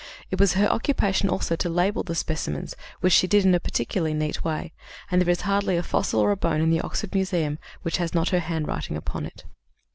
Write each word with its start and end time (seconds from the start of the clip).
It 0.31 0.39
was 0.39 0.53
her 0.53 0.65
occupation 0.67 1.29
also 1.29 1.55
to 1.55 1.69
label 1.69 2.01
the 2.01 2.15
specimens, 2.15 2.75
which 3.01 3.13
she 3.13 3.27
did 3.27 3.45
in 3.45 3.53
a 3.53 3.59
particularly 3.59 4.15
neat 4.15 4.43
way; 4.43 4.73
and 5.11 5.21
there 5.21 5.29
is 5.29 5.41
hardly 5.41 5.77
a 5.77 5.83
fossil 5.83 6.21
or 6.21 6.31
a 6.31 6.35
bone 6.35 6.59
in 6.59 6.71
the 6.71 6.81
Oxford 6.81 7.13
Museum 7.13 7.59
which 7.83 7.97
has 7.97 8.11
not 8.15 8.29
her 8.29 8.39
handwriting 8.39 8.97
upon 8.97 9.27
it. 9.27 9.43